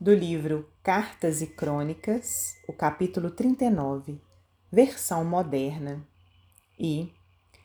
[0.00, 4.18] do livro Cartas e Crônicas, o capítulo 39,
[4.72, 6.02] versão moderna.
[6.78, 7.12] E,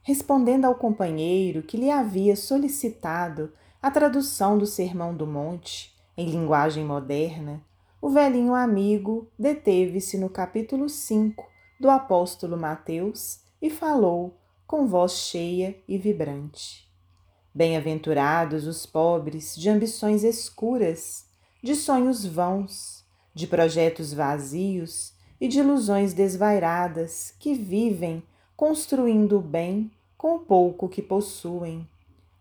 [0.00, 6.84] respondendo ao companheiro que lhe havia solicitado a tradução do Sermão do Monte em linguagem
[6.84, 7.60] moderna,
[8.00, 11.44] o velhinho amigo deteve-se no capítulo 5
[11.80, 14.38] do apóstolo Mateus e falou
[14.68, 16.88] com voz cheia e vibrante.
[17.52, 21.28] Bem-aventurados os pobres de ambições escuras,
[21.62, 23.04] de sonhos vãos,
[23.34, 28.22] de projetos vazios e de ilusões desvairadas que vivem
[28.56, 31.88] construindo o bem com o pouco que possuem,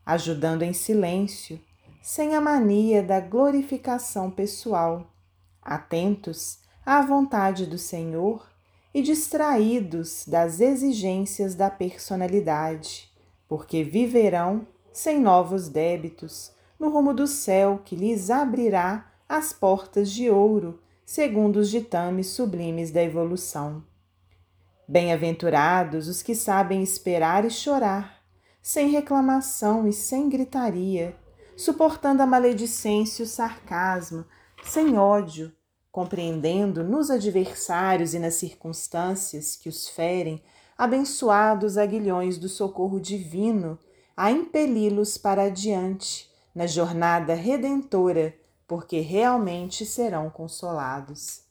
[0.06, 1.60] ajudando em silêncio,
[2.02, 5.08] sem a mania da glorificação pessoal,
[5.62, 8.50] atentos à vontade do Senhor
[8.94, 13.12] e distraídos das exigências da personalidade,
[13.48, 20.28] porque viverão sem novos débitos, no rumo do céu que lhes abrirá as portas de
[20.28, 23.84] ouro, segundo os ditames sublimes da evolução.
[24.88, 28.24] Bem-aventurados os que sabem esperar e chorar,
[28.60, 31.16] sem reclamação e sem gritaria,
[31.56, 34.26] suportando a maledicência e o sarcasmo,
[34.64, 35.54] sem ódio,
[35.92, 40.42] compreendendo nos adversários e nas circunstâncias que os ferem
[40.76, 43.78] abençoados aguilhões do socorro divino
[44.18, 48.34] a impeli-los para adiante na jornada redentora,
[48.70, 51.42] porque realmente serão consolados.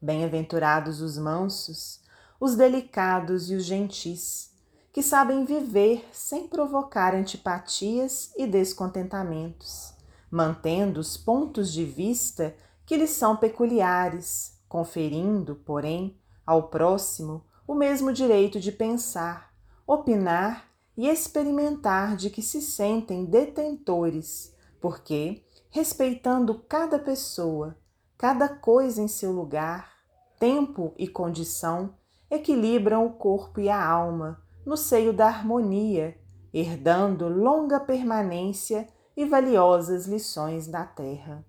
[0.00, 2.00] Bem-aventurados os mansos,
[2.38, 4.52] os delicados e os gentis,
[4.92, 9.92] que sabem viver sem provocar antipatias e descontentamentos,
[10.30, 12.54] mantendo os pontos de vista
[12.86, 19.52] que lhes são peculiares, conferindo, porém, ao próximo o mesmo direito de pensar,
[19.84, 27.76] opinar e experimentar de que se sentem detentores, porque, respeitando cada pessoa,
[28.18, 29.92] cada coisa em seu lugar,
[30.38, 31.94] tempo e condição,
[32.28, 36.18] equilibram o corpo e a alma no seio da harmonia,
[36.52, 41.44] herdando longa permanência e valiosas lições da terra.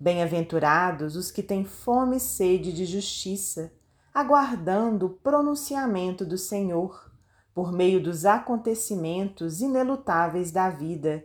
[0.00, 3.72] Bem-aventurados os que têm fome e sede de justiça,
[4.14, 7.12] aguardando o pronunciamento do Senhor
[7.52, 11.24] por meio dos acontecimentos inelutáveis da vida,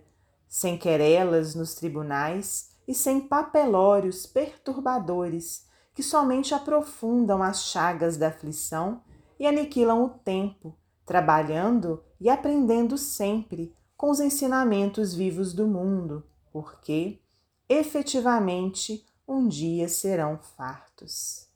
[0.54, 5.66] sem querelas nos tribunais e sem papelórios perturbadores
[5.96, 9.02] que somente aprofundam as chagas da aflição
[9.40, 10.78] e aniquilam o tempo,
[11.08, 17.20] trabalhando e aprendendo sempre com os ensinamentos vivos do mundo, porque,
[17.68, 21.48] efetivamente, um dia serão fartos.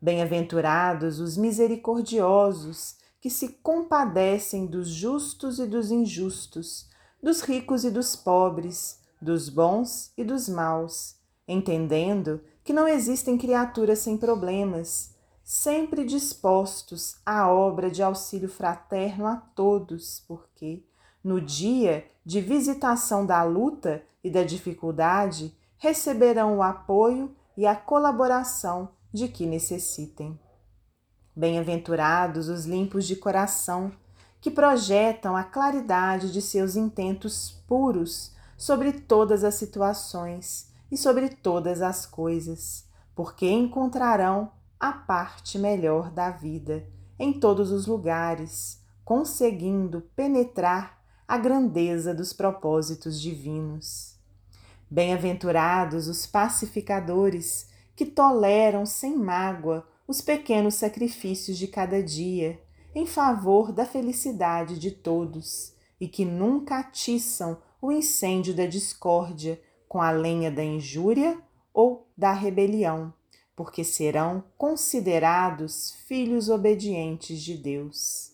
[0.00, 6.88] Bem-aventurados os misericordiosos, que se compadecem dos justos e dos injustos,
[7.22, 11.16] dos ricos e dos pobres, dos bons e dos maus,
[11.46, 19.36] entendendo que não existem criaturas sem problemas, sempre dispostos à obra de auxílio fraterno a
[19.36, 20.84] todos, porque,
[21.22, 28.90] no dia de visitação da luta e da dificuldade, receberão o apoio e a colaboração
[29.12, 30.38] de que necessitem.
[31.34, 33.92] Bem-aventurados os limpos de coração,
[34.40, 41.82] que projetam a claridade de seus intentos puros sobre todas as situações e sobre todas
[41.82, 42.84] as coisas,
[43.14, 46.86] porque encontrarão a parte melhor da vida
[47.18, 50.98] em todos os lugares, conseguindo penetrar
[51.28, 54.16] a grandeza dos propósitos divinos.
[54.90, 62.60] Bem-aventurados os pacificadores que toleram sem mágoa os pequenos sacrifícios de cada dia
[62.94, 70.00] em favor da felicidade de todos e que nunca atiçam o incêndio da discórdia com
[70.00, 71.40] a lenha da injúria
[71.72, 73.12] ou da rebelião,
[73.56, 78.32] porque serão considerados filhos obedientes de Deus.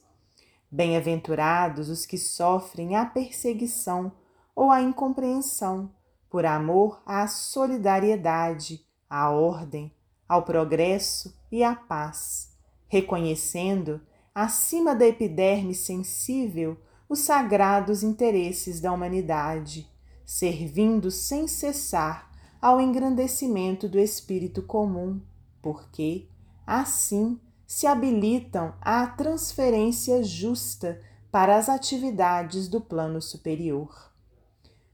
[0.71, 4.13] Bem-aventurados os que sofrem a perseguição
[4.55, 5.91] ou a incompreensão
[6.29, 9.95] por amor à solidariedade, à ordem,
[10.29, 12.53] ao progresso e à paz,
[12.89, 14.01] reconhecendo,
[14.37, 16.77] acima da epiderme sensível,
[17.09, 19.91] os sagrados interesses da humanidade,
[20.27, 22.31] servindo sem cessar
[22.61, 25.23] ao engrandecimento do espírito comum,
[25.63, 26.29] porque,
[26.67, 31.01] assim, se habilitam à transferência justa
[31.33, 34.13] para as atividades do plano superior.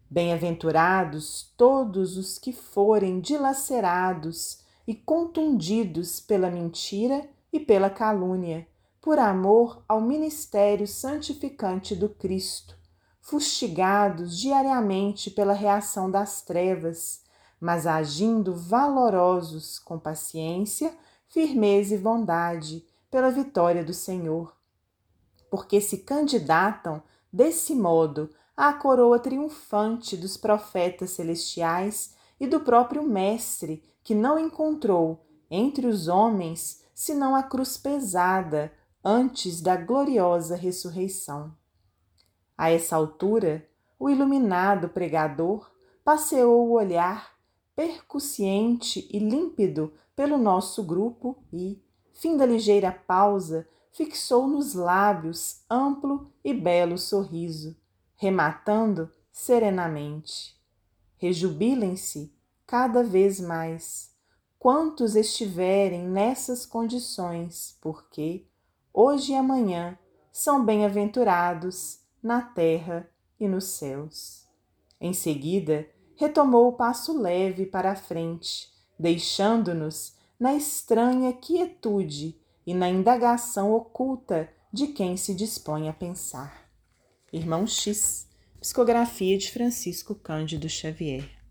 [0.09, 8.71] Bem-aventurados todos os que forem dilacerados e contundidos pela mentira e pela calúnia,
[9.03, 12.79] por amor ao ministério santificante do Cristo,
[13.21, 17.21] fustigados diariamente pela reação das trevas,
[17.61, 20.97] mas agindo valorosos com paciência,
[21.27, 24.57] firmeza e bondade pela vitória do Senhor.
[25.51, 27.03] Porque se candidatam
[27.33, 35.27] desse modo à coroa triunfante dos profetas celestiais e do próprio Mestre, que não encontrou
[35.51, 38.73] entre os homens senão a cruz pesada
[39.05, 41.55] antes da gloriosa ressurreição.
[42.57, 43.69] A essa altura,
[43.99, 45.71] o iluminado pregador
[46.05, 47.33] passeou o olhar
[47.75, 51.83] percussiente e límpido pelo nosso grupo e,
[52.13, 57.77] fim da ligeira pausa, fixou nos lábios amplo e belo sorriso,
[58.15, 60.61] rematando serenamente.
[61.17, 62.35] Rejubilem-se
[62.67, 64.15] cada vez mais,
[64.59, 68.47] quantos estiverem nessas condições, porque,
[68.93, 69.99] hoje e amanhã,
[70.31, 73.09] são bem-aventurados na terra
[73.39, 74.47] e nos céus.
[75.01, 75.87] Em seguida,
[76.17, 78.69] retomou o passo leve para a frente,
[78.99, 86.71] deixando-nos na estranha quietude e na indagação oculta de quem se dispõe a pensar.
[87.33, 88.29] Irmão X,
[88.61, 91.42] Psicografia de Francisco Cândido Xavier.